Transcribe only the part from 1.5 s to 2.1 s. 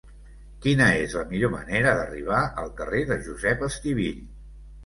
manera